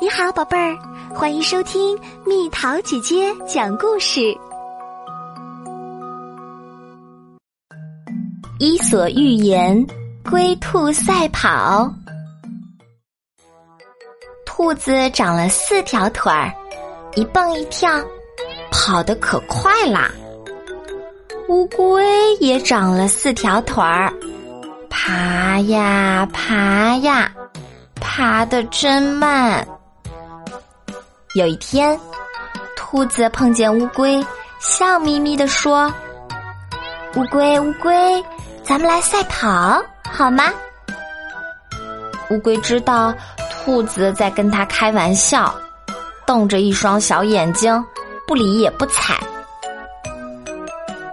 [0.00, 0.76] 你好，宝贝儿，
[1.14, 1.96] 欢迎收听
[2.26, 4.20] 蜜桃姐姐讲故事。
[8.58, 9.76] 《伊索寓言》：
[10.28, 11.88] 龟兔赛跑。
[14.44, 16.52] 兔子长了四条腿儿，
[17.14, 17.88] 一蹦一跳，
[18.72, 20.10] 跑得可快啦。
[21.48, 22.04] 乌龟
[22.40, 24.12] 也长了四条腿儿，
[24.90, 27.32] 爬呀爬呀，
[28.00, 29.66] 爬得真慢。
[31.34, 31.98] 有一天，
[32.76, 34.24] 兔子碰见乌龟，
[34.60, 35.92] 笑眯眯地说
[37.16, 38.24] ：“乌龟，乌龟，
[38.62, 40.44] 咱们来赛跑好吗？”
[42.30, 43.12] 乌龟知道
[43.64, 45.52] 兔子在跟它开玩笑，
[46.24, 47.84] 瞪着一双小眼睛，
[48.28, 49.18] 不理也不睬。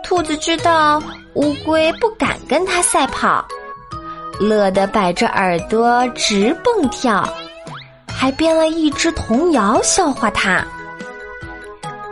[0.04, 1.02] 兔子知道
[1.34, 3.44] 乌龟不敢跟它赛跑，
[4.40, 7.28] 乐得摆着耳朵直蹦跳。
[8.22, 10.64] 还编了一支童谣笑话他。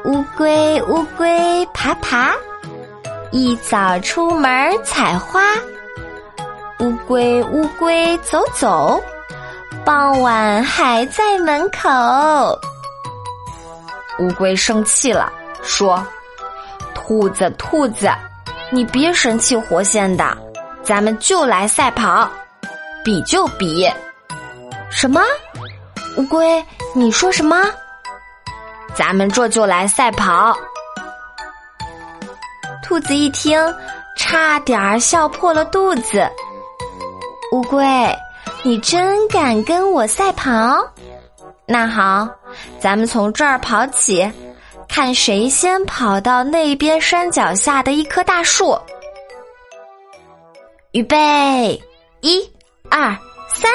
[0.06, 2.34] 乌龟乌龟爬爬，
[3.30, 4.50] 一早出门
[4.84, 5.44] 采花。
[6.80, 9.00] 乌龟乌龟走走，
[9.86, 11.88] 傍晚还在门口。
[14.18, 15.32] 乌龟生气了，
[15.62, 16.04] 说
[16.96, 18.10] ：“兔子兔子，
[18.72, 20.36] 你别神气活现的，
[20.82, 22.28] 咱们就来赛跑，
[23.06, 23.88] 比就比。”
[24.90, 25.22] 什么？
[26.20, 27.64] 乌龟，你说什么？
[28.94, 30.54] 咱们这就来赛跑。
[32.84, 33.58] 兔子一听，
[34.18, 36.30] 差点儿笑破了肚子。
[37.54, 37.86] 乌龟，
[38.64, 40.78] 你真敢跟我赛跑？
[41.66, 42.28] 那好，
[42.82, 44.30] 咱们从这儿跑起，
[44.90, 48.78] 看谁先跑到那边山脚下的一棵大树。
[50.92, 51.82] 预备，
[52.20, 52.42] 一、
[52.90, 53.72] 二、三。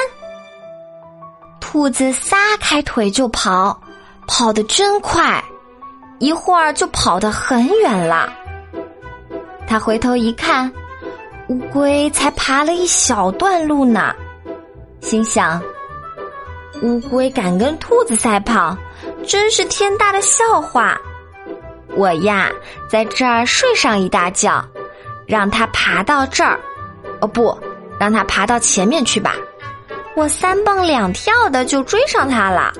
[1.75, 3.77] 兔子撒开腿就跑，
[4.27, 5.43] 跑得真快，
[6.19, 8.31] 一会儿就跑得很远了。
[9.67, 10.71] 他回头一看，
[11.49, 14.15] 乌龟才爬了一小段路呢，
[15.01, 15.61] 心想：
[16.81, 18.77] 乌龟敢跟兔子赛跑，
[19.27, 20.97] 真是天大的笑话！
[21.97, 22.49] 我呀，
[22.89, 24.65] 在这儿睡上一大觉，
[25.27, 26.57] 让它爬到这儿，
[27.19, 27.59] 哦不，
[27.99, 29.35] 让它爬到前面去吧。
[30.15, 32.71] 我三蹦两跳的就追上他了，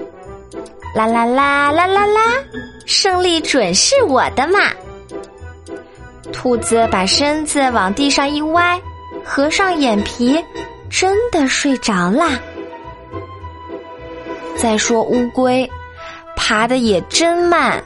[0.96, 2.22] 啦啦啦啦啦啦，
[2.86, 4.60] 胜利准是我的嘛！
[6.32, 8.80] 兔子把身子往地上一歪，
[9.24, 10.44] 合上眼皮，
[10.90, 12.40] 真的睡着啦。
[14.58, 15.70] 再说乌龟，
[16.38, 17.84] 爬的也真慢，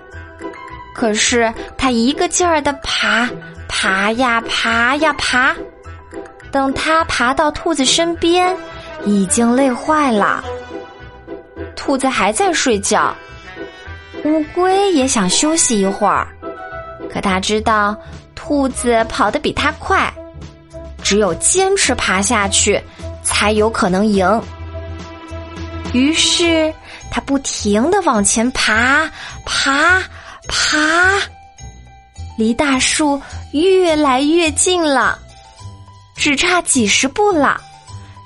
[0.93, 3.27] 可是它一个劲儿的爬，
[3.67, 5.55] 爬呀爬呀爬，
[6.51, 8.55] 等它爬到兔子身边。
[9.05, 10.43] 已经累坏了，
[11.75, 13.15] 兔子还在睡觉，
[14.23, 16.27] 乌龟也想休息一会儿，
[17.11, 17.95] 可他知道
[18.35, 20.11] 兔子跑得比它快，
[21.01, 22.79] 只有坚持爬下去
[23.23, 24.41] 才有可能赢。
[25.93, 26.71] 于是
[27.09, 29.09] 他不停的往前爬，
[29.45, 30.03] 爬，
[30.47, 30.77] 爬，
[32.37, 33.19] 离大树
[33.53, 35.17] 越来越近了，
[36.16, 37.59] 只差几十步了。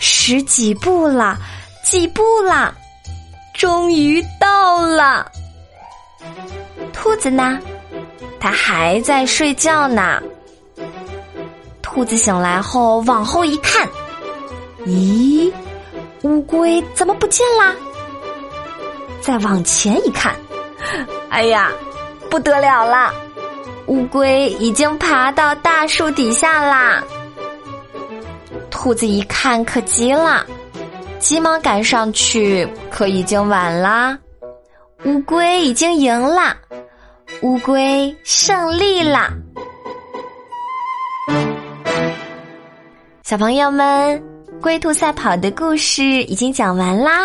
[0.06, 1.38] 十几步了，
[1.81, 2.75] 几步了，
[3.53, 5.31] 终于到了。
[6.91, 7.58] 兔子呢？
[8.38, 10.22] 它还在睡觉呢。
[11.81, 13.88] 兔子醒来后往后一看，
[14.86, 15.50] 咦，
[16.24, 17.74] 乌龟怎么不见啦？
[19.22, 20.35] 再往前一看，
[21.30, 21.72] 哎呀，
[22.30, 23.14] 不得了了，
[23.85, 27.02] 乌龟已经爬到大树底下啦。
[28.84, 30.46] 兔子一看，可急了，
[31.18, 34.20] 急忙赶上去，可已经晚啦。
[35.06, 36.54] 乌龟已经赢了，
[37.44, 39.32] 乌龟胜利啦！
[43.24, 44.22] 小朋友们，
[44.62, 47.22] 龟兔赛跑的故事已经讲完啦。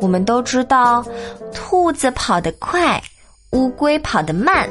[0.00, 1.04] 我们都知道，
[1.52, 3.02] 兔子跑得快，
[3.50, 4.70] 乌龟跑得慢。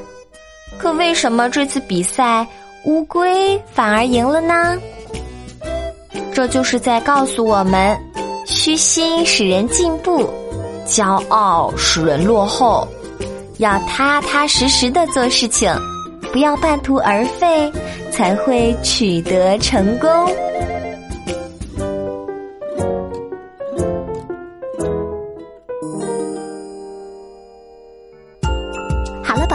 [0.78, 2.48] 可为什么这次比赛
[2.86, 4.78] 乌龟反而赢了呢？
[6.40, 8.00] 这就是在告诉我们：
[8.46, 10.26] 虚心使人进步，
[10.88, 12.88] 骄傲使人落后。
[13.58, 15.70] 要踏踏实实的做事情，
[16.32, 17.70] 不要半途而废，
[18.10, 20.10] 才会取得成功。